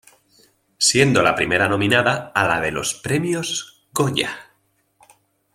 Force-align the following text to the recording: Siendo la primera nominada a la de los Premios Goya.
Siendo 0.79 1.21
la 1.21 1.35
primera 1.35 1.67
nominada 1.69 2.31
a 2.33 2.47
la 2.47 2.59
de 2.59 2.71
los 2.71 2.95
Premios 2.95 3.83
Goya. 3.93 4.31